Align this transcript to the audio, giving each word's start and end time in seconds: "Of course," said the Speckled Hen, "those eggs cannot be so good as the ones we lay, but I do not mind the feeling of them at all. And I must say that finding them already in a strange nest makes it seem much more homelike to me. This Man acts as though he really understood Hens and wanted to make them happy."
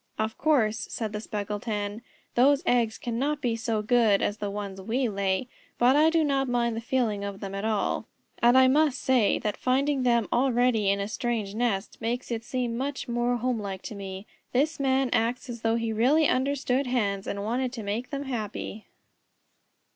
"Of 0.17 0.35
course," 0.35 0.87
said 0.89 1.13
the 1.13 1.21
Speckled 1.21 1.65
Hen, 1.65 2.01
"those 2.33 2.63
eggs 2.65 2.97
cannot 2.97 3.39
be 3.39 3.55
so 3.55 3.83
good 3.83 4.23
as 4.23 4.37
the 4.37 4.49
ones 4.49 4.81
we 4.81 5.07
lay, 5.07 5.47
but 5.77 5.95
I 5.95 6.09
do 6.09 6.23
not 6.23 6.49
mind 6.49 6.75
the 6.75 6.81
feeling 6.81 7.23
of 7.23 7.39
them 7.39 7.53
at 7.53 7.65
all. 7.65 8.07
And 8.39 8.57
I 8.57 8.67
must 8.67 8.97
say 8.99 9.37
that 9.37 9.55
finding 9.55 10.01
them 10.01 10.27
already 10.33 10.89
in 10.89 10.99
a 10.99 11.07
strange 11.07 11.53
nest 11.53 12.01
makes 12.01 12.31
it 12.31 12.43
seem 12.43 12.75
much 12.75 13.07
more 13.07 13.35
homelike 13.37 13.83
to 13.83 13.93
me. 13.95 14.25
This 14.53 14.79
Man 14.79 15.11
acts 15.13 15.51
as 15.51 15.61
though 15.61 15.75
he 15.75 15.93
really 15.93 16.27
understood 16.27 16.87
Hens 16.87 17.27
and 17.27 17.43
wanted 17.45 17.71
to 17.73 17.83
make 17.83 18.09
them 18.09 18.23
happy." 18.23 18.87